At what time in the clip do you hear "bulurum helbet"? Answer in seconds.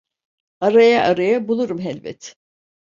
1.47-2.35